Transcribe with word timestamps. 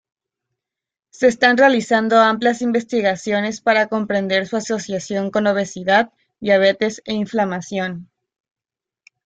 Se 1.11 1.27
están 1.27 1.57
realizando 1.57 2.17
amplias 2.19 2.63
investigaciones 2.63 3.61
para 3.61 3.87
comprender 3.87 4.47
su 4.47 4.55
asociación 4.57 5.29
con 5.29 5.45
obesidad, 5.45 6.11
diabetes 6.39 7.03
e 7.05 7.13
inflamación. 7.13 8.09